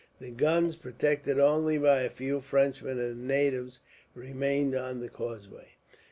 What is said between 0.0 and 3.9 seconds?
The guns, protected only by a few Frenchmen and natives,